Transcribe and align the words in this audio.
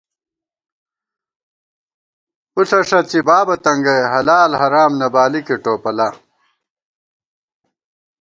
پُݪہ 2.53 2.79
ݭڅی، 2.87 3.19
بابہ 3.27 3.55
تنگئ، 3.63 4.01
حلال 4.13 4.51
حرام 4.61 4.91
نہ 4.99 5.07
بالِکے 5.13 5.55
ٹوپلا 5.63 6.07